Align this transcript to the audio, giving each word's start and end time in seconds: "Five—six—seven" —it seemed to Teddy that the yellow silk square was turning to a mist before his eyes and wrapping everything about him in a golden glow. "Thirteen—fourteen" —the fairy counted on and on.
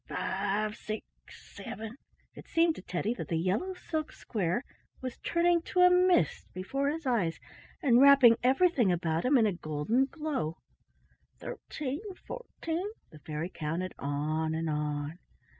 "Five—six—seven" 0.07 1.95
—it 2.33 2.47
seemed 2.47 2.73
to 2.73 2.81
Teddy 2.81 3.13
that 3.13 3.27
the 3.27 3.37
yellow 3.37 3.75
silk 3.75 4.11
square 4.11 4.63
was 4.99 5.19
turning 5.19 5.61
to 5.61 5.81
a 5.81 5.91
mist 5.91 6.47
before 6.55 6.89
his 6.89 7.05
eyes 7.05 7.39
and 7.83 8.01
wrapping 8.01 8.35
everything 8.41 8.91
about 8.91 9.25
him 9.25 9.37
in 9.37 9.45
a 9.45 9.53
golden 9.53 10.05
glow. 10.05 10.57
"Thirteen—fourteen" 11.37 12.87
—the 13.11 13.19
fairy 13.19 13.49
counted 13.53 13.93
on 13.99 14.55
and 14.55 14.71
on. 14.71 15.19